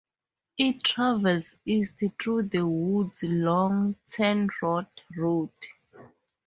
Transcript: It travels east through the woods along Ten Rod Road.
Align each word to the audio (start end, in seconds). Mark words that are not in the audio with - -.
It 0.57 0.83
travels 0.83 1.57
east 1.63 2.03
through 2.19 2.47
the 2.49 2.67
woods 2.67 3.21
along 3.21 3.97
Ten 4.07 4.49
Rod 4.59 4.87
Road. 5.15 5.51